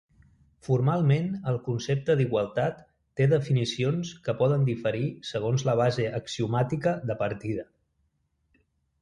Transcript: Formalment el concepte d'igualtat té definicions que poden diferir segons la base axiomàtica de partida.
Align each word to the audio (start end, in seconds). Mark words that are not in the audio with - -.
Formalment 0.67 1.25
el 1.51 1.59
concepte 1.67 2.15
d'igualtat 2.21 2.79
té 3.21 3.27
definicions 3.33 4.15
que 4.29 4.35
poden 4.41 4.65
diferir 4.71 5.05
segons 5.35 5.67
la 5.71 5.77
base 5.83 6.09
axiomàtica 6.23 6.97
de 7.13 7.19
partida. 7.23 7.69